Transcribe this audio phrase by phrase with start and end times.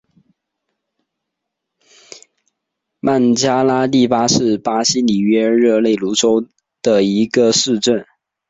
[2.99, 6.47] 曼加拉蒂巴是巴西里约热内卢州
[6.81, 8.03] 的一个市镇。